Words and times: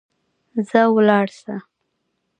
ځه 0.69 0.81
ولاړ 0.95 1.27
سه. 1.39 1.55